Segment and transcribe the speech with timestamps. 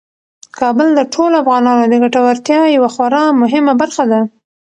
[0.59, 4.21] کابل د ټولو افغانانو د ګټورتیا یوه خورا مهمه برخه ده.